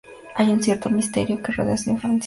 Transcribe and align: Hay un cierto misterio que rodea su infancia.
Hay 0.33 0.49
un 0.49 0.63
cierto 0.63 0.89
misterio 0.89 1.43
que 1.43 1.51
rodea 1.51 1.77
su 1.77 1.91
infancia. 1.91 2.19